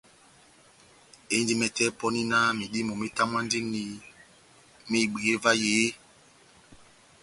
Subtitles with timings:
[1.35, 3.81] Endi mɛtɛ pɔni náh medímo metamwandini
[4.89, 5.93] mehibweye vahe eeeh?